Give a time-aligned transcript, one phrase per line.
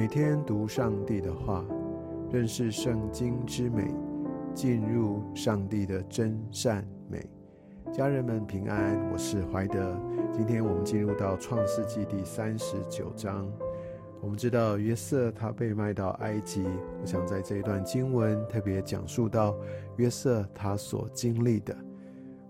[0.00, 1.62] 每天读上帝的话，
[2.32, 3.94] 认识圣经之美，
[4.54, 7.22] 进入上帝的真善美。
[7.92, 10.00] 家人们平安，我是怀德。
[10.32, 13.46] 今天我们进入到创世纪第三十九章。
[14.22, 16.64] 我们知道约瑟他被卖到埃及，
[17.02, 19.54] 我想在这一段经文特别讲述到
[19.98, 21.76] 约瑟他所经历的。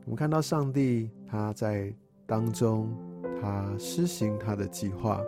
[0.04, 1.92] 我们看到上帝他在
[2.26, 2.88] 当中，
[3.42, 5.20] 他施行他的计划。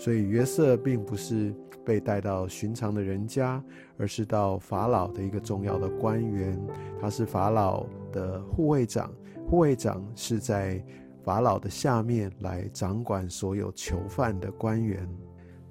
[0.00, 1.54] 所以约瑟并不是
[1.84, 3.62] 被带到寻常的人家，
[3.98, 6.58] 而是到法老的一个重要的官员。
[6.98, 9.12] 他是法老的护卫长，
[9.46, 10.82] 护卫长是在
[11.22, 15.06] 法老的下面来掌管所有囚犯的官员。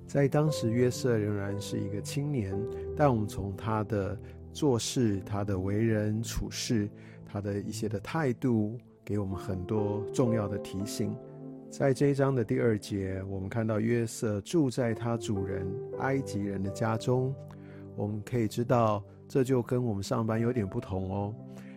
[0.05, 2.55] 在当时，约瑟仍然是一个青年，
[2.95, 4.15] 但我们从他的
[4.53, 6.87] 做事、他的为人处事、
[7.25, 11.15] 他的一些的态度，给我们很多重要的提醒。
[11.69, 15.65] 在这一章的第二节，我们看到约瑟住在他主人
[15.99, 17.33] 埃及人的家中。
[17.95, 21.35] 我们可以知道，这就跟我们上班有点不同哦，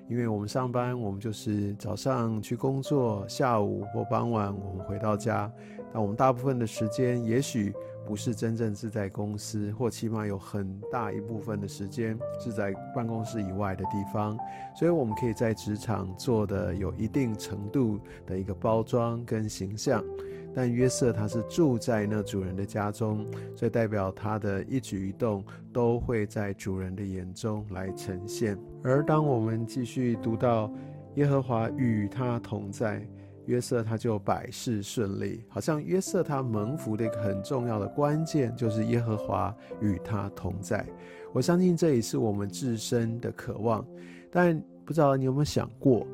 [0.09, 5.53] 因为我们上班，我们就是早上去工作，下午或傍晚我们回到家。
[5.93, 7.73] 那我们大部分的时间，也许。
[8.05, 14.37] 不是真正是在公司，或起码有很大一部分的时间是在办公室以外的地方，
[14.75, 20.05] 所以我们可以在职场做的有一定程度的一个包装跟形象。
[20.53, 28.59] 但约瑟他是住在那主人的家中，所以代表他的一举一动都会在主人的眼中来呈现。
[28.83, 30.69] 而当我们继续读到
[31.15, 33.01] 耶和华与他同在。
[33.47, 40.87] 约瑟他就百事顺利，好像约瑟他蒙福的一个很重要的关键就是耶和华与他同在。
[41.33, 43.85] 我相信这也是我们自身的渴望，
[44.31, 46.07] 但不知道你有没有想过，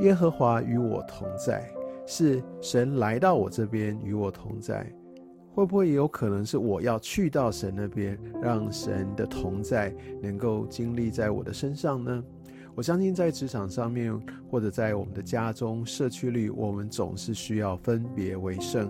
[0.00, 1.68] 耶和华与我同在，
[2.06, 4.86] 是神来到我这边与我同在，
[5.54, 12.22] 会不会也有可能是我要去到神那边，让神的同在能够经历在我的身上呢？
[12.78, 14.16] 我相信在职场上面，
[14.48, 18.88] 或者在我们的家中、社区里，我们总是需要分别为圣。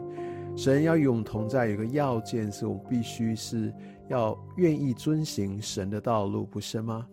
[0.54, 3.72] 神要与我们同在，有个要件是我们必须是
[4.10, 7.06] 要愿意遵行神的道路，不是吗？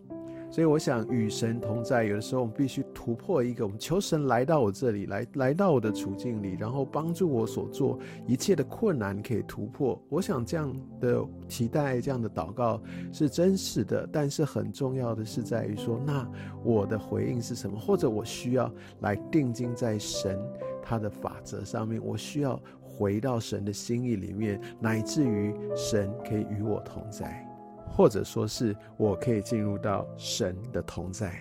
[0.52, 10.02] 所以我想与神同在，有的时候我们必须突破一个，我们求神来到我这里，来来到我的处境里，然后帮助我所做一切的困难可以突破。
[10.08, 16.26] 我想这样的期待，这样的祷告是真实的，但是很重要的是在于说，那
[16.64, 17.78] 我的回应是什么？
[17.78, 20.40] 或者我需要来定睛在神
[20.82, 27.46] 他的法则上面，我需要回到神的心意里面，乃至于神可以与我同在。
[27.88, 31.34] 或者说是我可以进入到神的同在，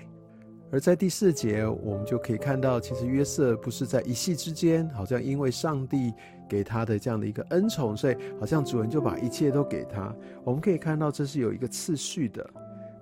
[0.70, 6.12] 而在第四节，我们就可以看到，其实约瑟不是在一夕之间，好像因为上帝
[6.48, 10.14] 给他的这样的一个恩宠，所以好像主人就把一切都给他。
[10.44, 12.48] 我们可以看到，这是有一个次序的，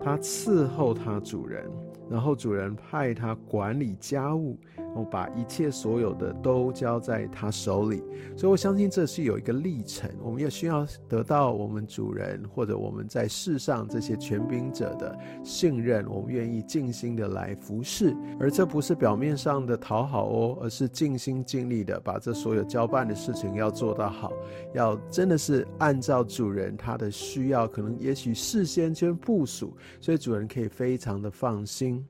[0.00, 1.70] 他伺候他主人，
[2.10, 4.58] 然后主人派他管理家务。
[4.94, 8.02] 我把一切所有的都交在他手里，
[8.36, 10.10] 所以我相信这是有一个历程。
[10.22, 18.14] 我们也需要得到我们主人或者我们在世上这些权柄者的信任，我们愿意尽心的来服侍。
[18.38, 24.32] 而这不是表面上的讨好哦，而是尽心尽力的把这所有交办的事情要做到好，
[24.74, 32.04] 要真的是按照主人他的需要，可能也许事先先部署，所以主人可以非常的放心。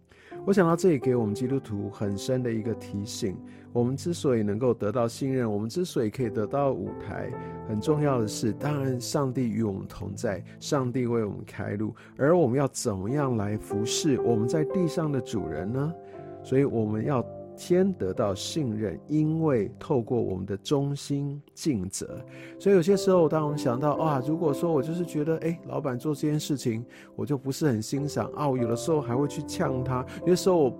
[0.45, 3.37] 我想到这里给我们基督徒很深的一个提醒：
[3.73, 7.31] 我们之所以能够得到信任，我们之所以可以得到舞台，
[7.69, 15.95] 很重要的是，当然上帝与我们同在，上帝为我们开路，而我们要怎么样来服侍我们在地上的主人呢？
[16.43, 17.25] 所以我们要。
[17.55, 22.19] 先得到信任，因为透过我们的忠心尽责，
[22.59, 30.05] 所以有些时候，当我们想到啊，如果说我就是觉得，哎，老板做这件事情，我就不是很欣赏啊，我有的时候还会去呛他。
[30.23, 30.79] 有的时候我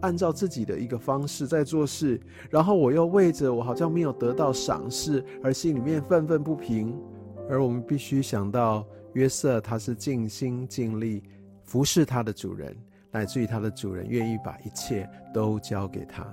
[0.00, 2.20] 按照自己的一个方式在做事，
[2.50, 6.94] 然后我又为着我好像没有得到赏识而心里面愤愤不平。
[7.48, 11.22] 而我们必须想到约瑟，他是尽心尽力
[11.64, 12.76] 服侍他的主人。
[13.10, 16.26] 乃至于他的主人愿意把一切都交给他。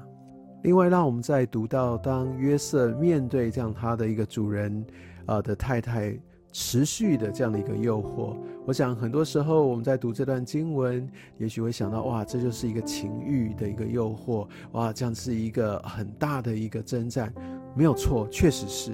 [0.63, 4.85] 另外，让我们再读到当约瑟面对这样他的一个主人，
[5.27, 6.17] 呃的太太
[6.51, 8.35] 持续的这样的一个诱惑，
[8.65, 11.07] 我想很多时候我们在读这段经文，
[11.37, 17.31] 也许会想到哇，这就是一个情欲的一个诱惑，哇，这样是一个很大的一个征战，
[17.75, 18.91] 没有错，确实是。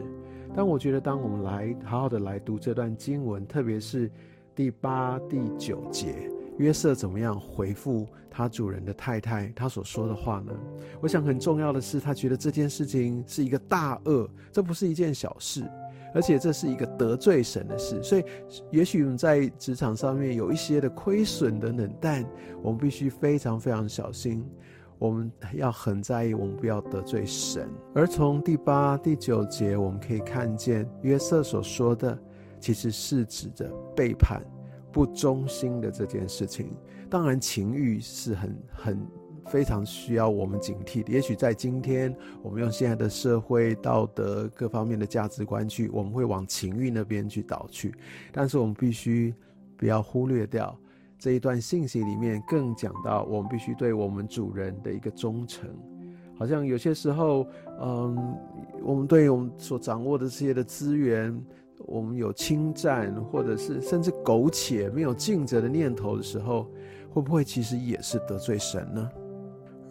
[0.53, 4.11] 但我觉得，当我们来好好的来读这段经文，特别是
[4.53, 6.29] 第八、第九节。
[6.61, 10.53] 约瑟怎么样回复他主人的太太他所说的话呢？
[11.01, 15.63] 我想很重要的是，他觉得这件事情是一个大恶，这不是一件小事。
[16.13, 18.03] 而且这是一个得罪神的事。
[18.03, 18.25] 所以，
[18.69, 22.25] 也许我们在职场上面有一些的亏损的冷淡
[22.61, 24.45] 我们必须非常非常小心。
[24.99, 27.67] 我们要很在意，我们不要得罪神。
[27.95, 32.15] 而从第八、第九节，我们可以看见约瑟所说的，
[32.59, 34.43] 其实是指着背叛、
[34.91, 36.71] 不忠心的这件事情。
[37.09, 39.07] 当然，情欲是很很
[39.47, 41.11] 非常需要我们警惕的。
[41.11, 47.93] 也许在今天，我们用现在的社会道德各方面的价值观去，我们会往情欲那边去倒去。
[48.31, 49.33] 但是，我们必须
[49.75, 50.77] 不要忽略掉。
[51.19, 55.69] 这一段信息里面更讲到，我们必须对我们主人的一个忠诚。
[56.35, 57.45] 好像有些时候，
[57.79, 58.35] 嗯，
[58.83, 61.39] 我们对我们所掌握的这些的资源，
[61.85, 66.67] 我们有侵占，或者是甚至苟且、没有尽责的念头的时候，
[67.09, 69.09] 会不会其实也是得罪神呢？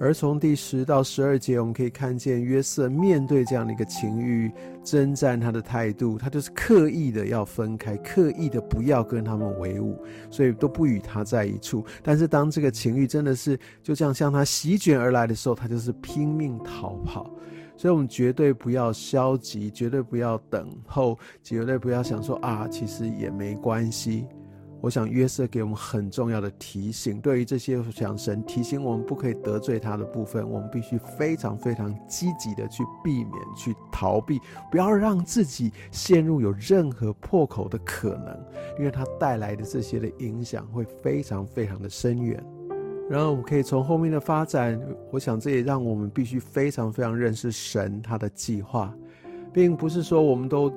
[0.02, 4.50] 而从第十到十二节，我们可以看见约瑟面对这样的一个情欲
[4.82, 11.84] 征战，他的态度，他就是刻意的要分开，刻意的不要跟他们为伍，所以都不与他在一处。
[12.02, 17.30] 但是当这个情欲真的是就这样向他席卷而来的时候，他就是拼命逃跑。
[17.80, 24.26] 所以，我们绝对不要消极，绝对不要等候，绝对不要想说啊，其实也没关系。
[24.82, 34.38] 我想约瑟给我们很重要的提醒，对于这些想神提醒我们不可以得罪他的部分，我们必须非常非常积极的去避免、去逃避，
[34.70, 38.38] 不要让自己陷入有任何破口的可能，
[38.78, 42.44] 因为它带来的这些的影响会非常非常的深远。
[43.10, 44.80] 然后我们可以从后面的发展，
[45.10, 48.94] 我想这也让我们必须非常非常认识神他的计划，
[49.52, 50.72] 并不是说我们都。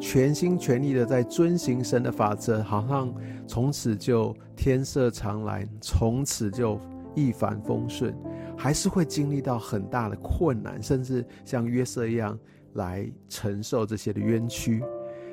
[0.00, 3.12] 全心全意的在遵行神的法则，好像
[3.48, 6.78] 从此就天色常蓝，从此就
[7.16, 8.14] 一帆风顺，
[8.56, 12.38] 还是会经历到很大的困难，甚至像约瑟一样
[12.74, 14.84] 来承受这些的冤屈。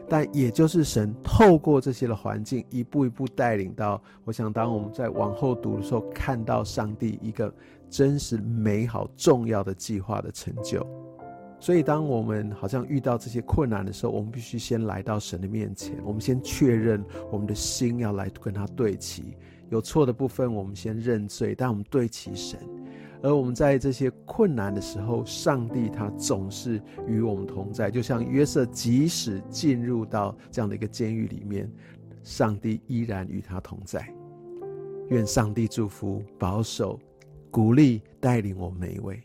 [0.07, 7.54] 但也就是神透过这些的环境，一步一步带领到，我想当我们在往后读的时候，看到上帝一个
[7.90, 10.86] 真实美好重要的计划的成就。
[11.60, 19.36] 所以，当我们好像遇到这些困难的时候，我们必须先来到神的面前，我们先确认我们的心要来跟他对齐。
[19.69, 22.60] 有错的部分，我们先认罪，但我们对齐神。
[23.25, 27.89] 而我们在这些困难的时候，上帝他总是与我们同在。
[27.89, 31.68] 就像约瑟，即使进入到这样的一个监狱里面，
[32.22, 34.07] 上帝依然与他同在。
[35.10, 37.00] 愿上帝祝福、保守、
[37.50, 39.19] 鼓励、带领我们每一位。